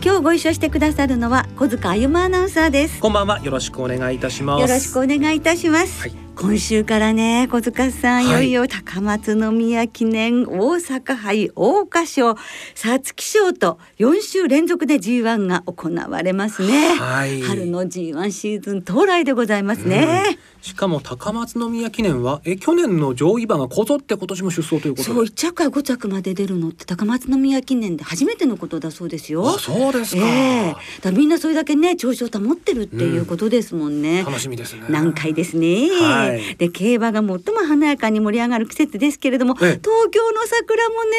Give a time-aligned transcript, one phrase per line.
[0.00, 3.00] 今日ご一緒してくださるのは小塚歩アナウンサーです。
[3.00, 3.40] こんばんは。
[3.40, 4.60] よろしくお願いいたします。
[4.60, 8.26] よろしくお願いいたします、はい今週からね小塚さん、はい。
[8.26, 12.36] い、よいよ高松宮記念大阪杯桜花賞
[12.76, 17.42] 皐月賞と4週連続で G1 が行われますね、はい。
[17.42, 29.44] 春の G1 シーズン到来でございますね、しかも高松宮記念はえ去年の上位馬がこぞって今年も出走ということそうで1着から5着まで出るのって高松宮記念で初めてのことだそうですよ。
[29.44, 30.76] あそうですか、ええ。
[31.02, 34.84] だみんなそれだけね調子を保ってるっていうことですもんね、楽しみですね。
[34.88, 36.27] 難解ですね、はい
[36.58, 39.68] で競馬が最も華やかに盛り上がる季節ですけれども、ええ。
[39.82, 41.10] 東京の桜もね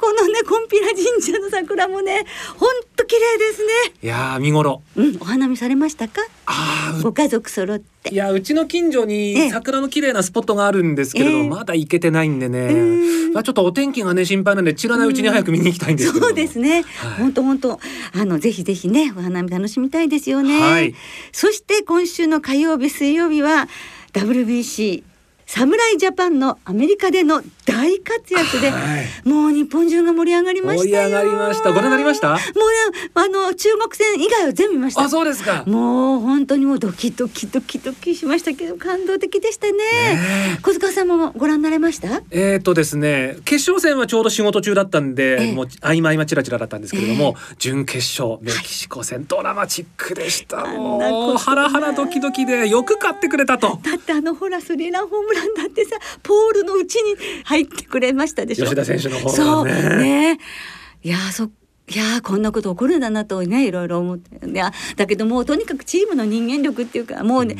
[0.00, 2.24] このねコンピラ神社の桜もね
[2.56, 3.62] ほんと綺麗です
[4.02, 4.82] いやー見頃。
[4.94, 6.20] ねうんお花見されましたか？
[6.46, 8.10] あご家族揃って。
[8.10, 9.34] ーいやうちの近所ええ。
[9.46, 11.48] に桜の綺麗なスポットがあるんですけれど、ええ。
[11.48, 13.32] まだ行けてないんでうねん。
[13.32, 16.28] まあちょっとお天気がね心配なんで散らないうちに早く見に行きたいんですけれども。
[16.28, 16.82] そうですね。
[16.82, 17.20] はい。
[17.22, 17.80] 本当本当。
[18.12, 20.60] あのぜひぜひねお花見楽しみたいですよね。
[20.60, 20.94] はい。
[21.32, 23.68] そして今週の火曜日水曜日は
[24.16, 25.02] WBC
[25.46, 29.28] 侍ジャパンのアメリカでの大活躍で、はい。
[29.28, 31.08] もう日本中が盛り上がりましたよ。
[31.08, 31.72] 盛り上がりました。
[31.72, 32.30] ご覧になりました？
[32.30, 32.40] もうね
[33.14, 35.02] あの中国戦以外は全部見ました。
[35.02, 35.62] あそうですか。
[35.66, 39.72] もう本当にもうドキドキドキドキしましたけど感動的でしたね。
[39.72, 42.22] ね小塚さんもご覧になれました？
[42.30, 45.52] えーとですね決勝戦はちょうど仕事中だったんで、ええ。
[45.52, 50.66] もう合間合間チラチラだったんですけれども、え準決勝メキシコ戦、ドラマチックでした。
[50.66, 53.78] もうハラハラドキドキでよく勝ってくれたと。
[53.82, 58.64] だってあのほらスリーランホームランだってさポールのうちに入ってくれましたでしょ？
[58.64, 59.64] 吉田選手の方そう。
[59.64, 60.34] がね。
[60.34, 60.38] ね
[61.02, 64.44] いやそいやこんなこと起こるんだなとねいろいろ思って。
[64.48, 67.56] いやだけどもうとにかくチームの人間力っていうかもうね、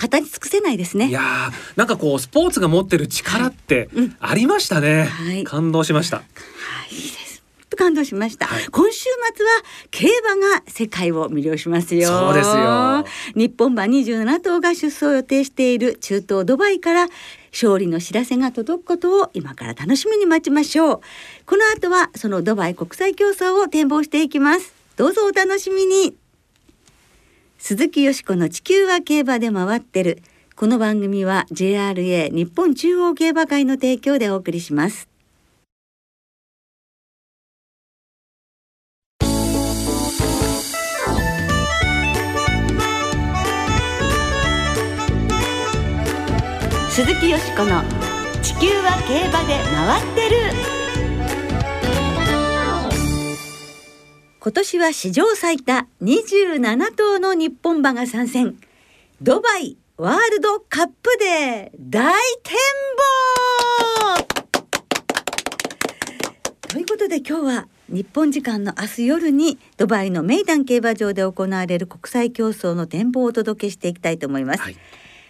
[0.00, 1.08] 語り尽くせないですね。
[1.08, 4.16] いやーなんかこうスポーツが持ってる力ってうん。
[4.20, 5.42] ありましたね、はい。
[5.44, 6.18] 感動しました。
[6.18, 7.23] はい
[7.68, 8.66] と感動しました、はい。
[8.66, 9.04] 今週
[9.34, 9.52] 末は
[9.90, 12.08] 競馬が世界を魅了しますよ。
[12.08, 13.04] そうですよ。
[13.34, 17.08] 日本馬27頭が出走を予定している中東ドバイから
[17.52, 21.00] 勝利の知らせが届くことを今から楽しみに待ちましょう。
[21.46, 24.74] この後はそのドバイ国際競争を展望していきます。
[24.96, 26.16] どうぞお楽しみに。
[27.58, 30.22] 鈴木よしこの地球は競馬で回ってる。
[30.56, 35.08] この番組は JRA 日本中央競馬会の提供でお送りします
[46.94, 47.82] 鈴木よしこの
[48.40, 50.36] 地球は競馬で回ってる。
[54.38, 58.60] 今年は史上最多27頭の日本馬が参戦。
[59.20, 62.54] ドバイワールドカップで大展
[64.14, 64.28] 望。
[66.68, 74.76] ということで今日は日本時間の明日夜にドバイのメイダン競馬場で行われる国際競争の展望をお届けしていきたいと思います、はい。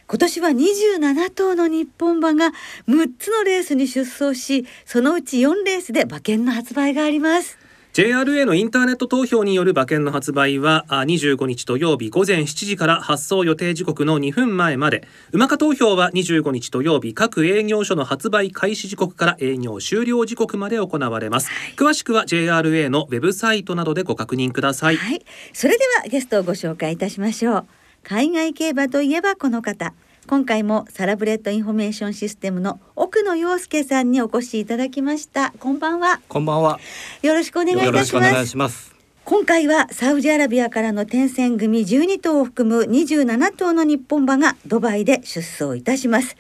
[0.07, 2.53] 今年は27頭の日本馬が
[2.89, 7.59] 6つのレースに出走しそのうち4レースで馬券の発売があります。
[7.95, 15.07] JRA のインターネット投票による馬券の発売はあ25日土曜日午前7時から発走予定時刻の2分前まで。
[15.31, 24.97] UMACA投票は25日土曜日各営業所の発売開始時刻から営業終了時刻まで行われます、詳しくは JRA のウェブサイトなどでご確認ください。
[24.97, 27.67] はい、それではゲストをご紹介いたしましょう
[28.05, 29.95] 海外競馬といえばこの方。
[30.27, 35.55] 今回もサラブレッドインフォメーションシステムの奥野陽介さんにお越しいただきました。
[35.59, 36.21] こんばんは。
[36.29, 36.79] こんばんは。
[37.23, 38.83] よろしくお願いいよろしくお願いたします。
[38.83, 38.95] します。
[39.25, 46.37] 今回はサウジアラビアからの転戦組12頭を含む27頭の日本馬がドバイで出走いたします。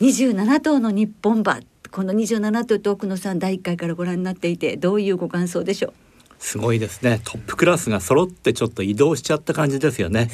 [0.00, 1.60] 27頭の日本馬。
[1.90, 5.92] この27頭と奥野さん第1回からご覧になっていてどういうご感想でしょう？
[6.42, 7.20] すごいですね。
[7.24, 10.28] トップクラスが揃ってちょっと移動しちゃった感じですよね。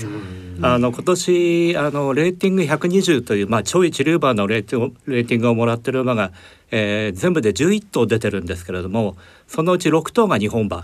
[0.63, 6.33] あの今年あのレーティング120というまあ超一流馬のレーティングレーティングをもらってる馬が、
[6.71, 9.17] えー全部で11頭出てるんですけれども、
[9.47, 10.83] そのうち6頭が日本馬。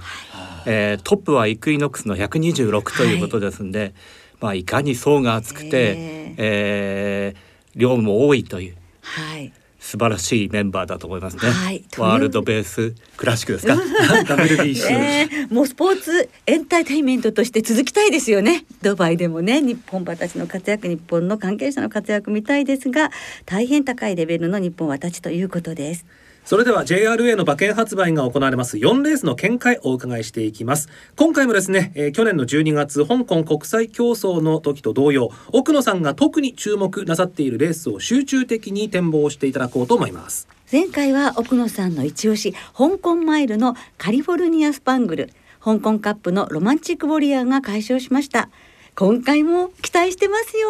[0.66, 3.94] えートップはイクイノックスの126ということですんで、
[4.40, 5.94] まあいかに層が厚くて、
[6.36, 8.76] えー量も多いという。
[9.00, 9.52] はい
[9.84, 11.42] 素晴らしいメンバーだと思いますね。
[11.42, 11.84] はい。
[11.98, 18.64] ワールドベースクラシックですか？WBC、えーもうスポーツエンターテインメントとして続きたいですよね。
[18.80, 23.10] ドバイでもね日本馬たちの活躍日本の関係者の活躍見たいですが
[23.44, 26.06] 大変高いレベルの日本馬たちということです
[26.44, 28.76] それでは JRA の馬券発売が行われます。
[28.76, 30.90] 4レースの見解をお伺いしていきます。
[31.16, 40.46] 今回もですね、えー去年の12月香港国際競争の時と同様奥野さんが特に注目なさっているレースを集中的に展望していただこうと思います。
[40.70, 45.30] 前回は奥野さんの一押し香港マイルのカリフォルニアスパングル。
[45.62, 48.50] 香港カップのロマンチックウォリアーが解消しました。
[48.96, 50.68] 今回も期待してますよ。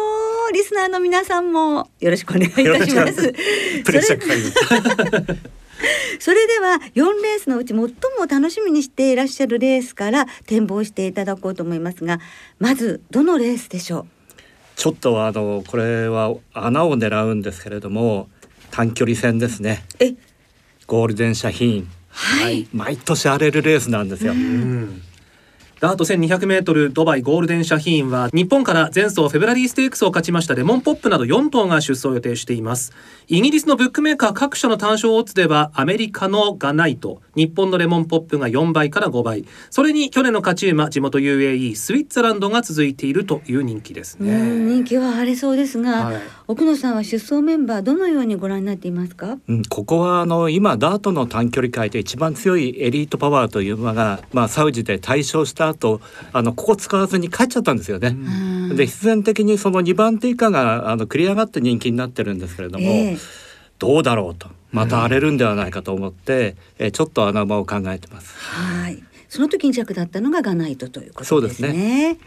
[0.53, 3.33] リスナーの皆さんもよろしくお願いいたします。
[3.83, 5.49] プレッシャーかかります。
[6.19, 7.89] それでは4レースのうち最も
[8.27, 12.19] 楽しみにしていらっしゃるレースから展望していただこうと思いますが
[12.59, 14.07] まずどのレースでしょ
[14.75, 18.29] ちょっとあのこれは穴を狙うんですけれども
[18.71, 19.85] 短距離戦ですね。
[20.85, 21.87] ゴールデンシャヒーン。
[22.09, 24.33] はい、毎年荒れるレースなんですよ。
[25.81, 30.55] うんダート 1200m ドバイゴールデンシャヒーンは日本から前走フェブラリーステークスを勝ちました。
[30.55, 32.93] レモンポップなど4頭が出走を予定しています。
[33.27, 37.21] イギリスのブックメーカー各社の単勝オッズではアメリカのガナイト。
[37.35, 39.45] 日本のレモンポップが4倍から5倍。
[39.69, 44.27] それに去年の勝ち馬地元 UAE スイッツァランドが続いているという人気ですうん
[44.67, 46.21] ね人気は晴れそうですが、はい。
[46.47, 49.37] 奥野さんは出走メンバーどのようにご覧になっていますか？
[49.49, 56.01] うん、ここはあの今ダートの短距離界で一番強いエリートパワーという馬が、まあ、サウジで大勝した後
[56.33, 58.09] あのここ使わずに帰っちゃったんですよね。
[58.09, 58.11] う
[58.73, 63.17] んで必然的にその2番手以下があの繰り上がって人気になってるんですけれども、ええ
[63.77, 68.33] どうだろうとまた荒れるんではないかと思って、えちょっと穴場を考えてます。
[68.37, 69.03] はい。
[69.29, 72.17] その時に弱だったのがガナイトということですね。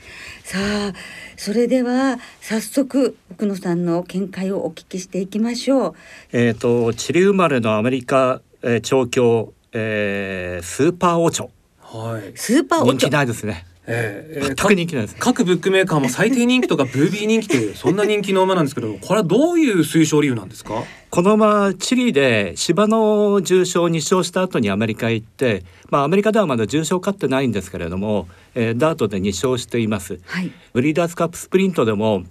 [0.44, 0.58] すさ
[0.88, 0.92] あ、
[1.36, 5.94] それでは早速奥野さんの見解をお聞きしていきましょう。
[6.32, 11.48] えっ、とチリ生まれのアメリカ、えー調教、えースーパーオチョ
[11.90, 12.98] はい、スーパーオチョ。
[12.98, 13.64] 人気ないですね。
[13.90, 15.16] えーえー全く人気ないです。
[15.18, 20.84] 各ブックメーカーも最低人気とかブービー人気という そんな人気の馬なんですけどこれはどういう推奨理由なんですか？
[21.08, 30.18] この馬チリで芝の重賞2勝した後にアメリカへ行って、まあ、アメリカではまだ重賞勝ってないんですけれども、えーダートで2勝しています。
[30.26, 30.52] はい。
[30.74, 32.24] ブリーダーズカップスプリントでも、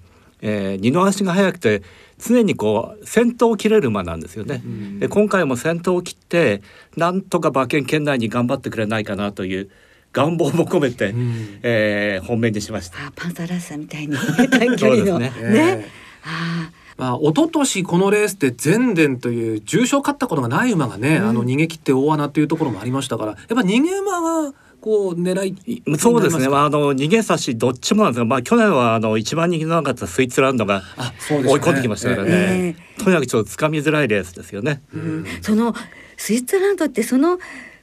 [0.44, 1.82] えー二の足が速くて
[2.20, 4.62] 常にこう先頭を切れる馬なんですよね。
[5.00, 6.62] で今回も先頭を切って
[6.96, 9.70] なんとか馬券圏内に頑張ってくれないかなという
[10.14, 11.60] 願望も込めて、ん。
[11.62, 12.98] えー本命にしました。
[12.98, 14.16] あ、パンサーラッサーみたいに
[14.50, 15.20] 短距離の。
[15.20, 15.30] ね。
[15.30, 15.34] ね。
[15.44, 15.86] え
[16.24, 24.54] あまあ一昨年このレースで全伝という重賞勝ったことがない馬がね、あの逃げ切って大穴というところもありましたからやっぱ逃げ馬が
[24.88, 26.48] こう狙いそうですね。
[26.48, 30.82] まあ、あの逃げ差しどっちもなんですが、まあ去年はあの一番人気のなかったスイーツランドが
[31.30, 32.30] 追い込んできましたからね。
[32.30, 34.82] えとにかくちょっと掴みづらいレースですよね。
[34.94, 35.76] あ、うん、その
[36.16, 37.38] スイッツランドってその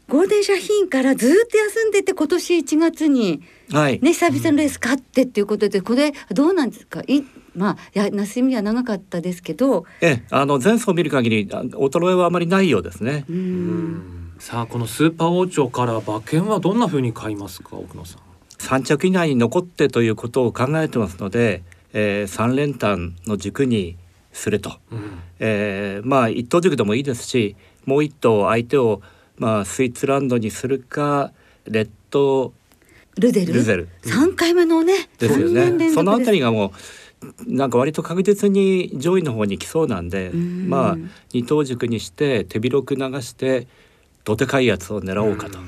[0.08, 4.00] ゴールデンシャヒからずっと休んでて今年1月にはい。
[4.00, 7.02] ね久々のレース勝ってっていうことでこれどうなんですか？
[7.06, 7.22] い
[7.54, 13.26] まあいや休みは長かったですけどええ、あの前走を見る限りあ衰えはあまりないようですね。
[13.28, 18.22] うんさあこのスーパー王朝から馬券はどんな風に買いますか奥野さん。
[18.58, 23.96] 三着以内に残ってということを考えてますので、えー、三連単の軸に
[24.32, 24.78] すると。
[24.90, 25.18] うん。
[25.38, 29.02] えー、まあ一等軸でもいいですし、もう一頭相手を
[29.36, 31.32] まあスイーツランドにするか、
[31.66, 32.52] レッド
[33.16, 33.54] ルゼル？
[33.54, 33.88] ルゼル。
[34.02, 35.90] 3回目のねですよね。
[35.92, 36.72] そのあたりががも
[37.46, 40.68] うなんか割と確実に上位の方に来そうなんで、ん。
[40.68, 40.96] まあ
[41.32, 43.66] 二等軸にして手広く流して
[44.24, 45.58] どでかいやつを狙おうかと。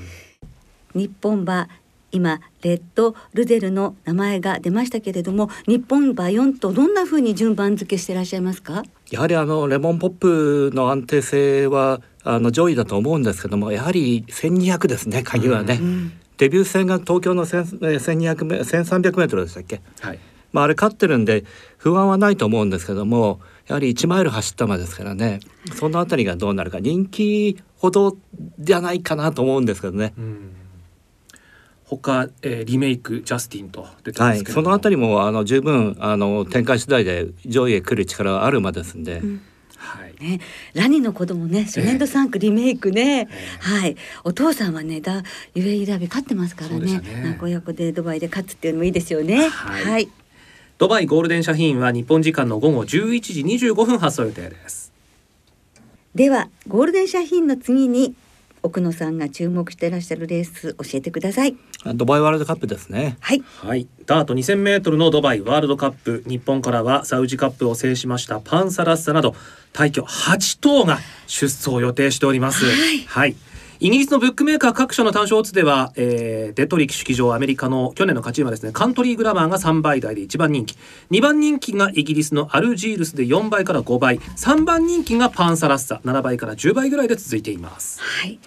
[0.94, 1.68] 日本馬
[2.12, 8.84] 今レッドルゼルの名前が出ましたけれども日本馬4とどんな風に順番付けしていらっしゃいますか？
[9.10, 15.78] やはりあのレモンポップの安定性はあの上位だと思うんですけどもやはり1200ですね鍵はね、
[16.38, 20.18] デビュー戦が東京の1000えー1200メ1300メートルでしたっけ、はい。
[20.52, 21.44] まあ、あれ勝ってるんで
[21.76, 25.40] 不安はないと思うんですけどもやはり1マイル走った馬ですからね。
[25.74, 26.78] そのあたりがどうなるか。
[26.80, 28.16] 人気ほど
[28.60, 30.14] じゃないかなと思うんですけどね。
[30.16, 30.52] うん。
[31.84, 34.64] 他、えーリメイクジャスティンと出てまはい、すけれども。
[34.64, 39.22] そのあたりもあの十分あの展開次第で上位へ来る力はある馬ですんで、
[39.76, 40.14] はい。
[40.24, 40.40] ね、
[40.74, 43.28] ラニの子供ね初年度3区リメイクね、
[43.60, 43.96] はい。
[44.24, 45.22] お父さんはねだ
[45.54, 47.00] UAE ダービー勝ってますからそうでしね。
[47.00, 49.48] たね子でドバイで勝つっていうのもいいですよね。
[49.48, 49.84] はい。
[49.84, 50.08] はい
[50.78, 54.92] ドバイゴールデンシャヒーンは日本時間の午後11時25分発送予定です。
[56.14, 58.14] ではゴールデンシャヒーンの次に
[58.62, 61.56] 奥野さんが注目していらっしゃるレース教えてください。
[61.94, 63.16] ドバイワールドカップですね。
[63.20, 63.42] はい。
[63.62, 69.34] はい、ダート 2000m のドバイワールドカップ日本からはサウジカップを制しましたパンサラッサなど
[69.72, 72.66] 大挙8頭が出走を予定しております。
[73.06, 73.36] はい
[73.80, 80.76] イギリスのブックメーカー各社の単勝オッズでは、えーデトリキ式場アメリカの去年の勝ち馬ですねカントリーグラマーが3倍台で1番人気
[81.10, 88.00] 2番人気がイギリスのアルジールスで4倍から5倍3番人気がパンサラッサ7倍から10倍ぐらいで続いています。
[88.00, 88.38] はい。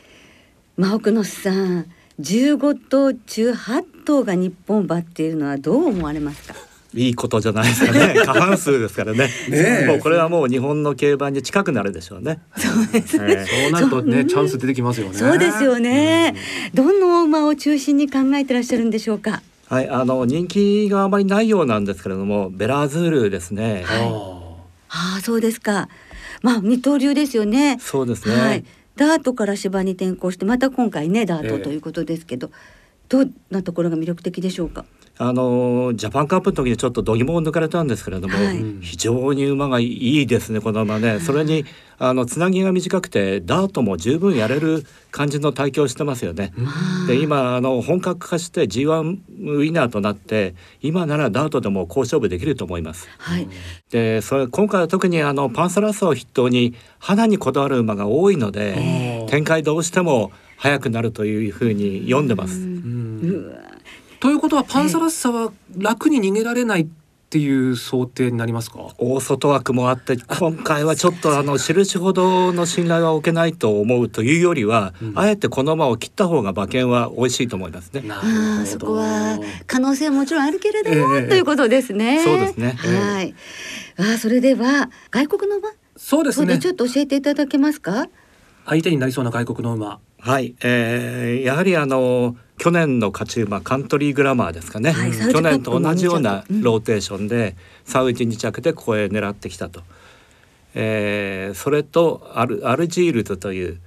[0.78, 1.86] まあ奥野さん、
[2.20, 6.56] 15頭中8頭が日本馬っていうのはどう思われますか？
[6.94, 8.16] いいことじゃないですかね。
[8.26, 9.30] 過半数ですからね。
[9.50, 12.40] ねえもうこれはもう日本の競馬に近くなるでしょうね。
[12.58, 13.46] そうですね。
[13.64, 15.14] そうなるとねチャンス出てきますよね。
[15.14, 16.36] そうですよね。
[16.74, 19.42] どの馬を中心に考えてらっしゃるんでしょうか？
[19.68, 23.86] はい、あの人気があまりないようなんですけれども、ベラーズールですね。
[23.88, 24.40] あ
[24.90, 25.90] ああ、そうですか。
[26.42, 27.78] まあ二刀流ですよね。
[27.80, 28.36] そうですね。
[28.36, 28.64] はい。
[28.96, 32.50] ダートから芝に転向してまた今回ねダーええトということですけど、
[33.10, 34.86] どんなところが魅力的でしょうか？
[35.22, 39.88] あのジャパンカップの時にちょっと度肝を抜かれたんですけれども、はい非常に馬がい
[40.22, 41.20] いですねこの馬ね。
[41.20, 41.66] それに
[41.98, 46.54] あのつなぎが短くてダートも十分やれる感じの体型をしてますよね。
[47.08, 53.10] で今あの本格化して G1 ウィナーとなって今ならダートでも好勝負できると思います。
[53.18, 53.50] はい。
[53.92, 62.58] でそれ今回は特にあのパンサラッサを筆頭に花にこだわる馬が多いので、展開どうしても速くなるというふうに読んでます。
[62.58, 63.69] うん
[64.20, 66.88] ということはパンサラッサは楽に逃げられないっ
[67.30, 68.80] ていう想定になりますか？
[68.98, 78.02] 大外枠もあって今回はちょっとあの印ほどの信頼は置けないと思うというよりは、あえてこの馬を切った方が馬券は美味しいと思いますね。
[78.02, 82.24] なるああそこは可能性はもちろんあるけれども、ええということですね。
[82.24, 83.36] そうですねはい。
[83.98, 86.68] あーそれでは外国の馬、そうですねち。
[86.68, 88.08] ょっと教えていただけますか？
[88.66, 90.00] 相手になりそうな外国の馬。
[90.22, 99.82] はい、えー、やはりあの去年の勝ち馬カントリーグラマーですかね、はい去年と同じようなローテーションでサウジ2着でここへ狙ってきたと、
[100.76, 103.80] えー、それとアルアルジールズという、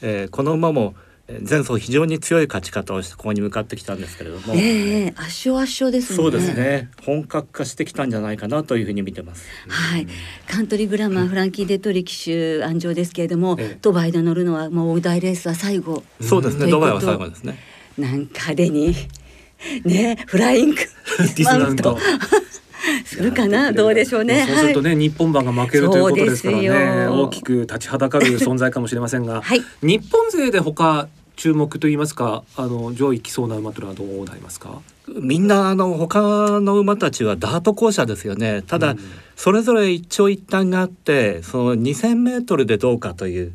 [0.00, 0.94] えー、この馬も
[1.26, 6.16] えー前走非常に強い勝ち方をしてここに向かってきたんですけれども、ええ圧勝圧勝ですね。
[6.16, 6.54] そうです。
[6.54, 6.90] ね。
[7.04, 9.48] 本格化してきたんじゃないかなというふうに見てます。
[9.68, 10.08] はい、
[10.48, 13.78] カントリーグラマーフランキー・デトリ騎手安城ですけれども、ええ。
[13.80, 16.02] ドバイで乗るのはもう大レースは最後。
[16.20, 16.70] そうですね、うん。
[16.70, 17.58] ドバイは最後ですね。
[18.00, 18.94] なんか派手に
[19.84, 20.76] ねフライング
[21.18, 21.98] ディスマウント。
[23.04, 23.72] するかな？
[23.72, 24.46] どうでしょうね。
[24.48, 27.22] そうするとね、日本馬が負けるということですからねよ。
[27.24, 29.62] 大きく立ちはだかる存在かもしれませんが、 はい。
[29.82, 34.80] 日本勢で他注目といいますかあの上位来そうな馬というのはどうなりますか？
[35.08, 38.62] みんなあの他の馬たちはダート校舎ですよね。
[38.66, 38.98] ただ、うん。
[39.36, 43.52] それぞれ一長一短があってその 2,000m でどうかという、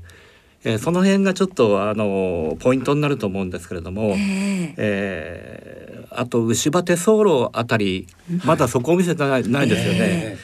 [0.65, 4.73] えーその辺がちょっとあのポイントになると思うんですけれども、ええ。
[4.77, 8.07] えーあと牛場手走路あたり
[8.45, 9.99] まだそこを見せてないないですよね。
[10.01, 10.37] え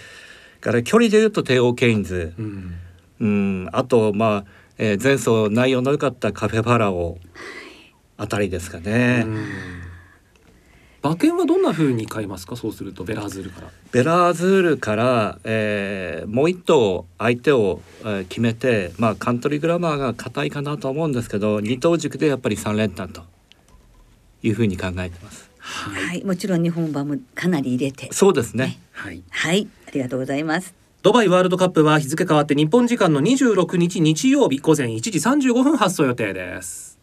[0.60, 2.34] から距離でいうと帝王ケインズ。
[2.38, 2.74] え、うん。
[3.22, 3.28] う
[3.66, 4.46] ん、あとまあ、
[4.78, 7.18] えー前走内容の良かったカフェファラオ
[8.18, 9.24] あたりですかね。
[9.26, 9.46] うん
[11.04, 12.56] 馬券はどんな風に買いますか？
[12.56, 13.68] そうするとベラーズールから。
[13.92, 23.24] ベラーズールから、えーもう一頭相手を、えー決めて、まあ、カントリーグラマーが硬いかなと思うんですけど二頭軸でやっぱり三連単と。
[24.44, 25.52] いうふうに考えてます。
[25.60, 28.10] はい、もちろん日本馬もかなり入れて。
[28.12, 28.80] そうですね。
[28.92, 29.22] はい。
[29.30, 29.68] はい。
[29.88, 30.74] ありがとうございます。
[31.04, 35.12] ドバイワールドカップは日付変わって日本時間の26日日曜日午前1時
[35.52, 36.92] 35分発送予定です。
[36.96, 37.01] えー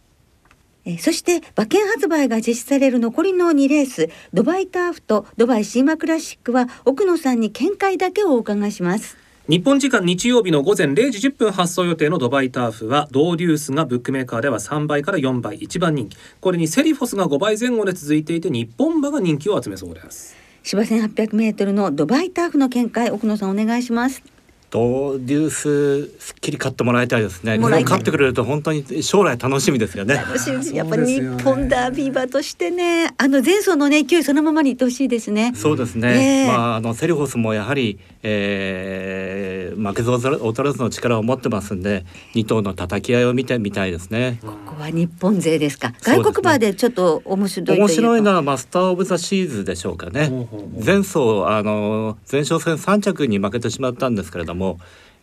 [0.98, 9.16] そして馬券発売が実施される残りの2レースドバイターフとドバイシーマクラシックは奥野さんに見解だけをお伺いします。
[9.48, 16.18] 日本時間日曜日の午前0時10分発送予定のドバイターフはドーデュースがブックメーカーでは3倍から4倍1番人気。
[16.40, 20.48] これにセリフォスが5倍前後で続いていて日本馬が人気を集めそうです。
[20.68, 24.22] 芝 1800m のドバイターフの見解奥野さんお願いします
[24.70, 27.58] ドーデュースすっきり勝ってもらいたいですね。
[27.58, 30.16] 勝ってくれると本当に将来楽しみですよね。
[30.16, 36.08] 楽しみやっぱり日本ダービー馬としてねあの前走のね勢いそのままにいってほしいですねそうですね。
[36.08, 44.38] ええまああのセリフォスもやはり、えー負けず劣らずの力を持ってますんで、二頭の叩き合いを見てみたいですね。
[44.42, 50.30] ここは日本勢ですか外国馬でちょっと面白いというか面白いのはマスターオブザシーズでしょうかね。
[50.84, 54.57] 前走あの前哨戦3着に負けてしまったんですけれども、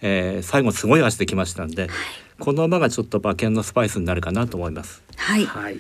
[0.01, 1.89] えー最後すごい脚できましたんで、
[2.39, 5.04] この馬がちょっと馬券のスパイスになるかなと思います。
[5.15, 5.46] はい。
[5.46, 5.80] はい。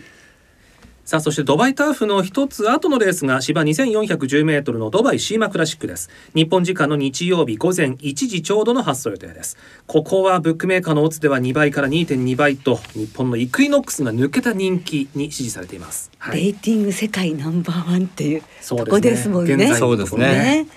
[1.05, 6.09] さあそしてドバイターフの一つ後のレースが芝2410メートルのドバイシーマクラシックです。
[6.33, 9.55] 日本時間の日曜日午前1時ちょうどの発走予定です。
[9.85, 19.53] ここはブックメーカーのオッズでは2倍から2.2倍と日本のイクイノックスが抜けた人気に支持されています、はい、レーティング世界ナンバーワンっていうそうですもんね。
[19.53, 20.27] 現在のそうですね。
[20.63, 20.67] ね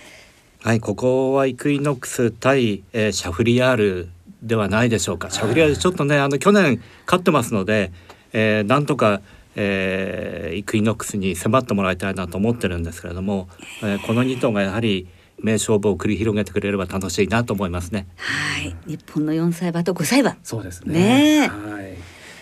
[0.69, 4.09] はい、ここはイクイノックス対、えーシャフリヤール
[4.43, 5.31] ではないでしょうか。
[5.31, 7.91] シャフリヤールちょっとね、あの去年勝ってますので、
[8.35, 9.23] えーなんとか、
[9.57, 13.49] えーイクイノックスに迫ってもらいたいなと思ってるんですけれども、
[13.83, 15.09] えーこの2頭がやはり
[15.43, 18.07] 名勝負を繰り広げてくれれば楽しいなと思いますね。
[18.19, 18.77] はい。
[18.87, 20.37] 日本の4歳馬と5歳馬。
[20.43, 20.93] そうですね。
[20.93, 21.45] ね。
[21.45, 21.95] えはい。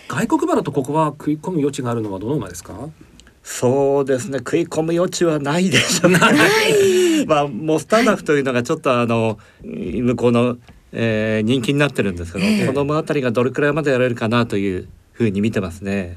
[0.08, 2.74] 外国馬だとここは食い込む余地があるのはどの馬ですか？
[3.44, 4.38] そうですね。
[4.38, 6.18] 食い込む余地はないでしょうね。
[7.26, 10.56] まあモスターナフというのがちょっとあの向こうの、
[10.92, 12.66] えー人気になってるんですけど、ええ。
[12.66, 16.16] この馬あたりがどれくらいまでやれるかなというふうに見てますね。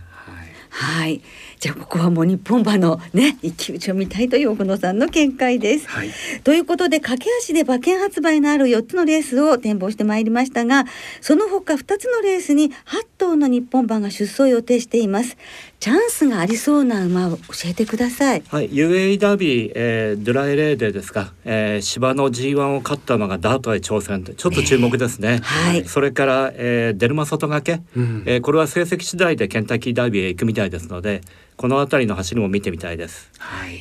[0.70, 1.06] はい。
[1.06, 1.22] はい。
[1.60, 5.90] じゃあここはもう日本馬のね一騎打ちを見たいという奥野さんの見解です。
[5.90, 6.10] はい。
[6.46, 10.86] ということで駆け足で馬券発売のある4つのレースを展望してまいりましたが
[11.20, 12.72] その他2つのレースに8
[13.18, 15.36] 頭の日本馬が出走を予定しています
[15.80, 18.44] チャンスがありそうな馬を教えてください。
[18.50, 25.40] はい、UAE ダービー、えードライレーデーですか、えー芝の G1 を勝った馬がダートへ挑戦でちょっと注目ですね。
[25.42, 25.86] はい。
[25.86, 28.24] それから、えーデルマ外掛け、うん。
[28.26, 31.22] えーこれは成績次第でケンタッキーダービーへ行くみたいですので
[31.56, 33.30] この辺りの走りも見てみたいです。
[33.38, 33.80] はい。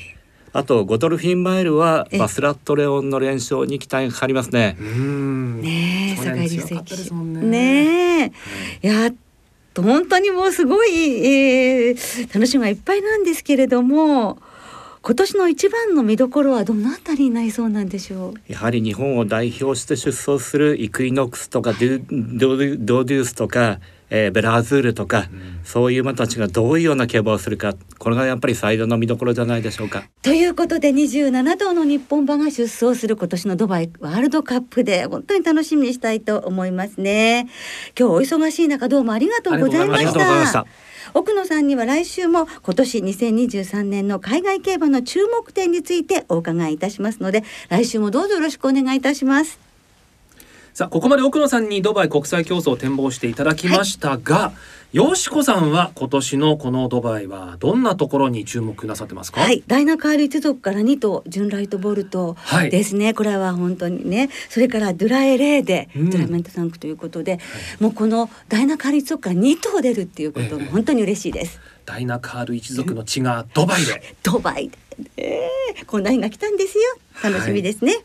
[0.53, 2.19] あとゴドルフィンマイルはええ。
[2.21, 4.77] バスラットレオンの連勝に期待がかかりますね。
[4.81, 4.85] う。
[4.85, 5.63] ん。
[5.63, 6.49] ねえ坂井
[7.25, 7.43] ね。
[7.43, 8.33] ね
[8.83, 8.89] え。
[8.89, 8.89] い
[9.79, 10.91] と本当にもうすごい、
[11.27, 14.39] えー楽しみがいっぱいなんですけれども
[15.01, 18.53] 今年の一番の見どころはどのあたりになりそうなんでしょう？
[18.53, 23.79] やはり日本を代表して出走するイクイノックスとかドゥドゥドデュースとか、
[24.11, 25.29] えーベラーズールとか、
[25.65, 30.05] そういう馬たちがどういうような競馬をするかこれがやっぱり最大の見どころじゃないでしょうか。
[30.23, 37.49] ということで27頭の日本馬が出走する今年のドバイワールドカップで本当に楽しみにしたいと思いますね
[37.99, 40.67] 今日お忙しい中どうもありがとうございました。
[41.15, 49.68] 奥野さんには来週も今年2023年の海外競馬の注目点についてお伺いいたしますので来週もどうぞよろしくお願いいたします
[50.79, 54.53] さあここまで奥野さんにドバイ国際競争を展望していただきましたが、
[54.93, 59.41] よしこさんは今年のこのドバイはどんなところに注目なさってますか？
[59.41, 62.71] はい、ダイナカール一族から2頭ジュンライトボルトはい。
[62.71, 64.31] ですね、これは本当にね。
[64.49, 66.11] それからドゥラエレーデ、うん。
[66.11, 67.41] ドゥラメントタンクということで、
[67.81, 70.63] もうこのダイナカール一族から2頭出るっていうことええ。
[70.63, 71.59] も本当に嬉しいです。
[71.87, 74.15] ダイナカール一族の血がドバイで。
[74.23, 74.79] ドバイで、
[75.17, 76.85] えー、こんな日が来たんですよ。
[77.25, 77.97] 楽しみですね。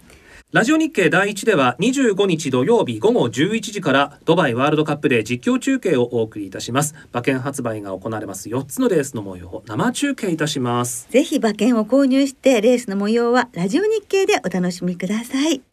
[0.54, 6.94] ラジオ日経第一では25日土曜日午後11時からドバイワールドカップで実況中継をお送りいたします。
[7.12, 8.50] 馬券発売が行われます。
[8.50, 11.08] 4つのレースの模様を生中継いたします。
[11.10, 15.64] ぜひ馬券を購入してレースの模様はラジオ日経でお楽しみください。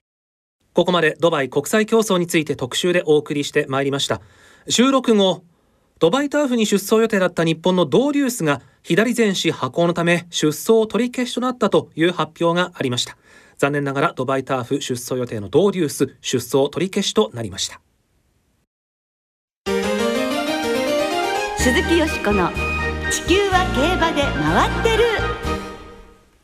[0.72, 4.22] ここまでドバイ国際競争について特集でお送りしてまいりました。
[4.66, 5.44] 収録後
[5.98, 13.18] ドバイターフに出走予定だった日本のドーリュースが左前肢破行のため出走取り消しとなったという発表がありました
[13.60, 17.78] 残念ながらドバイターフ出走予定のドーリュース出走取り消しとなりました。
[21.58, 22.48] 鈴木よしこの
[23.10, 25.04] 地球は競馬で回ってる。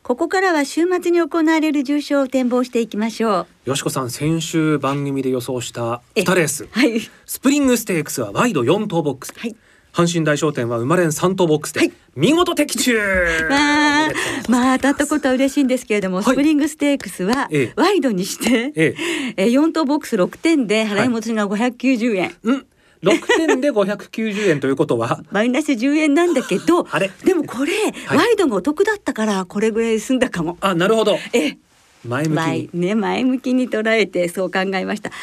[0.03, 3.69] ここからは週末に行われる重賞を展望していきましょう。
[3.69, 6.67] よしこさん先週番組で予想したえ2レース。
[6.69, 7.01] はい。
[7.25, 9.33] スプリングステークスはワイド4頭ボックス。
[9.33, 9.55] で、はい
[9.97, 11.91] 阪神大商店は生まれん3頭ボックスで、はい。
[12.15, 12.95] 見事的中。
[13.49, 14.09] まあ。
[14.47, 16.25] まあ当たったことは嬉しいんですけれども、はい。
[16.25, 17.81] スプリングステークスはええ。
[17.81, 18.95] ワイドにして、え
[19.37, 19.45] え。
[19.45, 22.65] ー、4頭ボックス6点で払い戻しが590円、えん。
[23.03, 25.23] 6点で590円ということは？
[25.31, 27.09] マイナス10円なんだけどあれ？
[27.23, 27.73] でもこれ、
[28.05, 28.17] はい。
[28.19, 30.57] ワイドがお得だったからこれぐらい済んだかも。
[30.61, 31.17] あなるほど。
[31.33, 31.57] ええ
[32.05, 35.09] 前向きね前向きに捉えてそう考えました。
[35.09, 35.13] 阪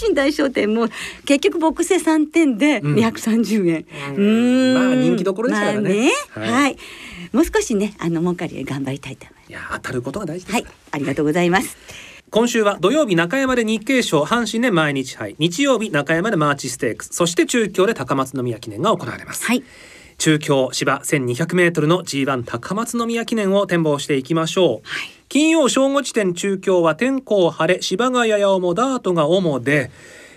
[0.00, 0.88] 神大商店も
[1.24, 2.94] 結局ボックスで3点でうん。
[2.94, 4.72] 230円、うん。
[4.72, 4.74] ん。
[4.74, 6.10] まあ人気どころですからね。
[6.34, 6.52] まあはい。
[6.62, 6.76] はい、
[7.32, 10.66] もう少しねあの儲かりで頑張りたいと思いいや当たることが大事はい。
[10.92, 11.76] ありがとうございます。
[12.30, 17.08] 今週は土曜日中山で日経賞阪神で毎日杯日曜日中山でマーチステークス。
[17.12, 19.64] そして中京で高松宮記念が行われます、はい
[20.20, 24.88] 中京芝 1200m の G1 高松宮記念を展望していきましょう、
[25.30, 29.90] 金曜正午時点中京は天候晴れ芝がやや重ダートが主で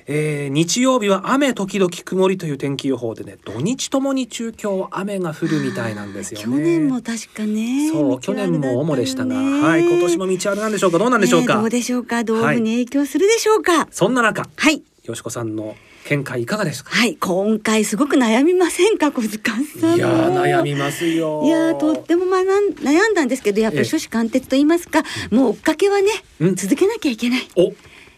[0.08, 6.46] えー日曜日は雨時々曇りという天気予報でね土日ともに中京は雨が降るみたいなんですよね。
[6.46, 10.98] 去年も確かねそう去年も主でしたが、はい今年も道あるなんでしょうか？
[10.98, 12.24] どうなんでしょうか、ねどうでしょうか？
[12.24, 13.88] どういうふうに影響するでしょうか？
[13.92, 14.82] そんな中はい。
[15.04, 16.92] よしこさんの見解いかがですか？
[16.92, 19.96] はい今回すごく悩みませんか小塚さん。
[19.96, 21.42] いやー悩みますよ。
[21.46, 23.84] いやーとっても学ん悩んだんですけどやっぱりええ。
[23.86, 26.56] 初志貫徹と言いますか、もう追っかけはね、うん。
[26.56, 27.48] 続けなきゃいけない。
[27.56, 27.74] お。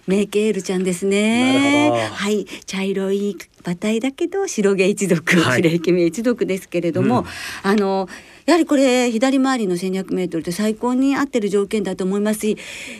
[0.07, 1.89] メイケールちゃんですね。
[1.89, 2.15] なるほど。
[2.15, 2.45] はい。
[2.65, 5.63] 茶色い馬体だけど白毛一族、はい。
[5.63, 7.25] 白毛目一族ですけれども、うん。
[7.63, 8.07] あの
[8.45, 12.57] やはりこれ左回りの1200メートルって最高に合ってる条件だと思いますし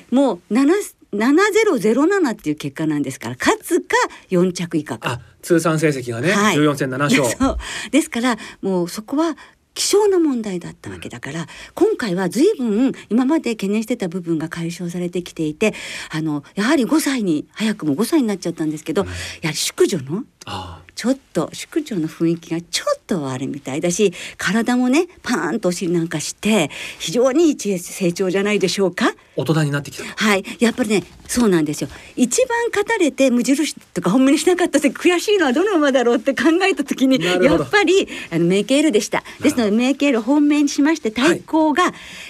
[0.10, 0.72] もう7
[1.18, 3.96] 7007っていう結果なんですから勝つか
[4.30, 5.10] 4着以下か。
[5.14, 6.56] あ通算成績がね、はい。
[6.56, 7.24] 14戦7勝。
[7.38, 7.58] そう。
[7.92, 9.36] ですからもうそこは
[9.76, 15.74] 気象の問題だったわけだから、今回は随分今まで懸念してた部分が解消されてきていて
[16.10, 29.14] あのやはり5歳に早くも5歳になっちゃったんですけど、やはり淑女のあちょっと淑女の雰囲気がちょっと悪いみたいだし体もねパーンとお尻なんかして非常にいい成長じゃないでしょうか？
[29.36, 31.90] 大人になってきたはい、やっぱりね、そうなんですよ。
[32.16, 39.24] 一番勝たれて無印とか本命にしなかった時悔しいのはどの馬だろうって考えた時にやっぱりあのメイケールでした。
[39.42, 41.84] ですのでメイケール本命にしまして対抗が、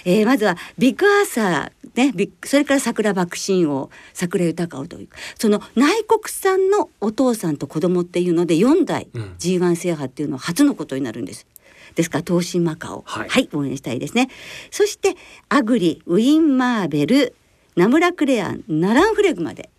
[0.04, 2.12] えーまずはビッグアーサーね、
[2.44, 11.46] それから桜爆心王桜豊王というその内国産のお父さんと子供っていうので4代うん G1 制覇っていうのは初のことになるんです。
[11.94, 14.28] ですから東進マカオ、ははいい、応援したいですね。
[14.70, 15.16] そして
[15.48, 17.34] アグリ、ウィンマーベル、
[17.74, 19.70] ナムラクレアン、ナランフレグまで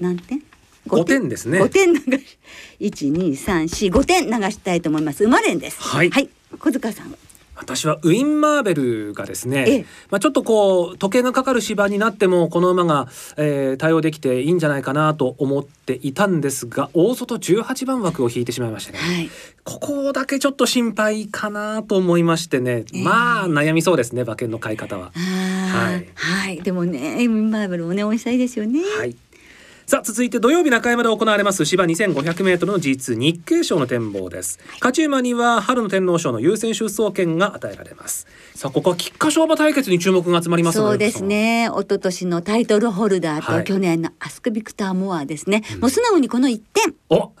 [0.00, 0.42] 何点
[0.88, 1.28] ？5点？
[1.28, 2.38] ですね5点流し、
[2.80, 5.24] 一二三四五点流したいと思います。
[5.24, 5.80] 馬連です。
[5.80, 7.14] はいはい、小塚さん。
[7.58, 9.86] 私はウィンマーベルがですね、ええ。
[10.10, 19.30] まあ、ちょっとこう時計がかかる芝になってもこの馬が、えー対応できていいんじゃないかなと思っていたんですが大外18番枠を引いてしまいましたね、はい。
[19.64, 23.02] ここだけちょっと心配かなと思いましてね、ええ。
[23.02, 25.12] まあ悩みそうですね馬券の買い方は。
[25.14, 26.08] はい。
[26.14, 28.80] はい、でもね、ウィンマーベルもね応援したいですよね。
[28.98, 29.16] はい
[29.88, 34.58] さあ続いて土曜日中山で行われます芝 2500m の G2 日経賞の展望です。
[34.74, 38.26] 勝ち馬には春の天皇賞の優先出走権が与えられます。
[38.54, 41.70] さあここは菊花賞馬対決に注目が集まりますそうですね。
[41.72, 43.64] 一昨年のタイトルホルダーと、はい。
[43.64, 45.62] 去年のアスクビクターモアですね。
[45.80, 47.32] もう素直にこの一点、お。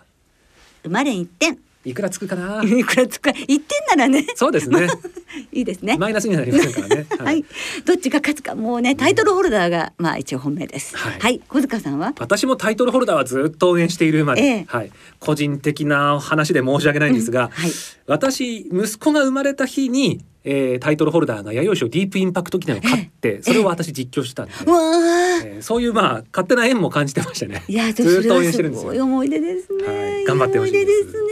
[0.84, 1.58] 生まれ一点。
[1.84, 2.62] いくらつくかな？
[2.64, 3.38] いくらつくか？
[3.46, 4.26] 一点ならね。
[4.34, 4.88] そうですね。
[5.52, 5.96] いいですね。
[5.96, 7.06] マイナスにはなりませんからね。
[7.18, 7.44] はい、
[7.84, 10.96] どっちが勝つかもうねタイトルホルダーがまあ一応本命です。
[10.96, 11.36] ははい。
[11.36, 12.14] い、小塚さんは？
[12.18, 14.64] 私もタイトルホルダーはずっと応援している馬で、ええ。
[14.66, 17.70] はい、個人的な話で申し訳ないんですが、はい。
[18.06, 25.40] 私息子が生まれた日に、えータイトルホルダーが弥生賞ディープインパクト記念を勝ってそれを私実況してたんで、うわあ。
[25.44, 27.62] えーそういうまあ勝手な縁も感じてましたね。
[27.68, 28.88] いや、ずっと応援してするんですよ。
[28.88, 29.86] ごい思い出ですね。
[29.86, 30.24] はい。
[30.24, 30.84] 頑張ってほしいです。
[30.84, 31.28] 思出ですね。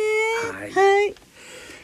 [0.81, 1.15] はい。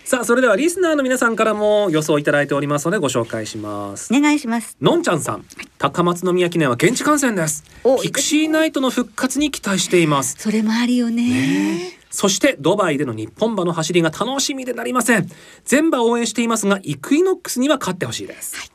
[0.04, 4.12] さあそれではリスナーの皆さんからも予想いただいておりますのでご紹介します。
[4.12, 4.76] お願いします。
[4.80, 5.44] のんちゃんさん。
[5.78, 7.64] 高松宮記念は現地観戦です。
[7.84, 10.36] おピクシーナイトの復活に期待しています。
[10.38, 11.28] それもあるよね。
[11.28, 11.98] ね。
[12.10, 15.30] そしてドバイでの日本馬の走りが楽しみでなりません。
[15.64, 18.70] 全馬応援していますがイクイノックスには勝ってほしいです、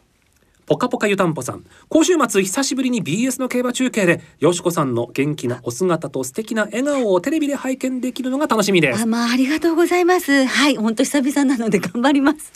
[0.68, 1.64] ポカポカ湯たんぽさん。
[1.88, 9.02] 今週末久しぶりに BS の競馬中継でよしこさんの元気なお姿と素敵な笑顔をテレビで拝見できるのが楽しみです。
[9.02, 10.46] あ、まあ、ありがとうございます。
[10.46, 12.52] はい、本当久々なので頑張ります。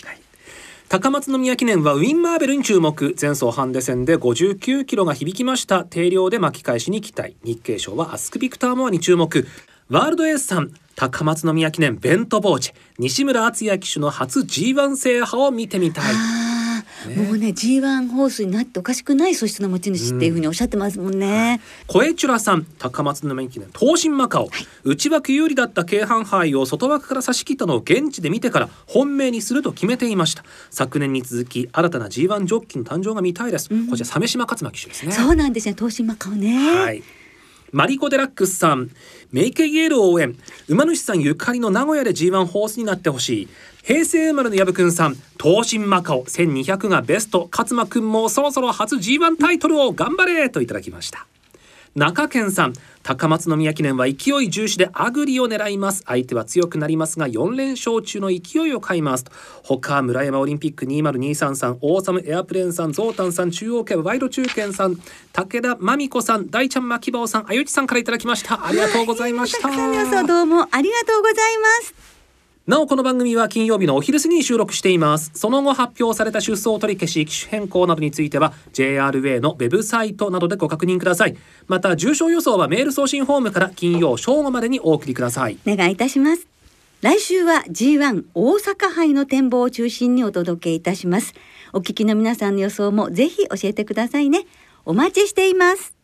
[0.89, 3.15] 高松宮記念はウィンマーベルに注目。
[3.19, 5.85] 前走ハンデ戦で59キロが響きました。
[5.85, 7.37] 定量で巻き返しに期待。
[7.45, 9.47] 日経賞はアスクビクターモアに注目。
[9.87, 12.73] ワールドエースさん高松宮記念ベントボーチ。
[12.99, 16.40] 西村敦也騎手の初 G1 制覇を見てみたい
[17.09, 21.61] もうね G1 ホースになっておかしくない素質の持ち主っていうふうにおっしゃってますもんね。
[21.87, 24.49] コエチュラさん高松宮記念東進マカオ、
[24.83, 35.75] 内枠有利だった京阪杯を外枠から差し切ったのを現地で見てから本命にすると決めていました昨年に続き新たな G1 ジョッキーの誕生が見たいです、こちら鮫島勝馬騎手ですねそうなんですね。
[35.77, 36.79] 東進マカオね。
[36.79, 37.03] はい。
[37.71, 38.91] マリコ・デラックスさん、
[39.31, 40.37] メイケゲール応援。
[40.67, 43.47] 馬主さんゆかりの名古屋で G1 ホースになってほしい。
[43.83, 47.49] 平成生まれの矢部くんさん、東進マカオ1200がベスト。
[47.49, 51.25] 勝間くんもそろそろ初 G1 タイトルを頑張れといただきました。
[51.93, 52.73] 中堅さん、
[53.03, 56.03] 高松宮記念は勢い重視でアグリを狙います。
[56.05, 59.31] 相手は強くなりますが4連勝中の勢いを買いますと。
[59.63, 64.95] 他村山オリンピック2023さん、オーサムエアプレーンさん、ゾウタンさん、中央競馬ワイド中堅さん、
[65.33, 68.65] 武田真美子さん、大ちゃん牧場さん、あゆちさんからいただきました。
[68.65, 69.67] ありがとうございました。
[70.25, 72.20] どうもありがとうございます。
[72.67, 81.35] なおこの番組は金曜日のお昼過ぎに収録していますその後発表された出走取り消し機種変更などについては JRA のウェブサイトなどでご確認ください
[81.67, 86.51] また重症予想はメール送信フォームから金曜正午までにお送りくださいお願いいたします。
[87.01, 91.33] 来週は G1 大阪杯の展望を中心にお届けいたします。
[91.73, 94.45] お聞きの皆さんの予想もぜひ教えてくださいね。
[94.85, 96.00] お待ちしています。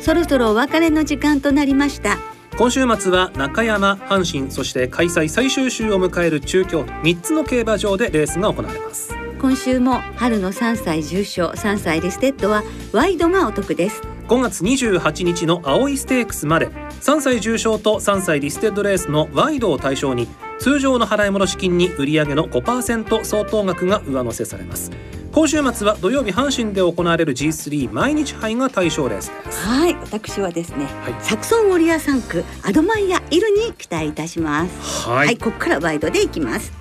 [0.00, 2.18] そろそろお別れの時間となりました。
[2.56, 9.14] 今週末は中山阪神そして開催最終週を迎える中京3つの競馬場でレースが行われます。
[9.40, 14.02] 今週も春の3歳重賞3歳リステッドはワイドがお得です。
[14.28, 16.68] 5月28日の葵ステークスまで
[17.00, 24.90] 3歳重賞と3歳リステッドレースのワイドを対象に通常の払い戻し金に売上の5%相当額が上乗せされます
[25.38, 29.68] 今週末は土曜日阪神で行われる G3 毎日杯が対象レースです。
[29.68, 31.14] はい私はですね、はい。
[31.20, 35.08] サクソンウォリアー産駒アドマイヤイルに期待いたします。
[35.08, 35.38] はい。
[35.38, 36.72] ここからワイドでいきます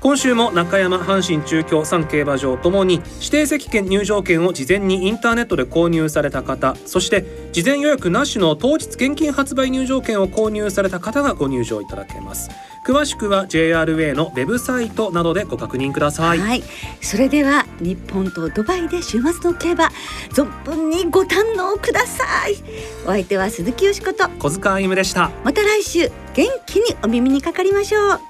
[0.00, 12.50] 今週も中山阪神中京3競馬場ともに指定席券入場券を事前にインターネットで購入された方そして事前予約なしの当日現金発売入場券を購入された方がご入場いただけます。
[12.86, 16.62] 詳しくは JRA のウェブサイトなどでご確認ください、はい、
[17.02, 19.90] それでは日本とドバイで週末の競馬
[20.30, 22.54] 存分にご堪能ください。
[23.04, 25.30] お相手は鈴木よしこと小塚歩夢でした。
[25.44, 28.29] また来週元気にお耳にかかりましょう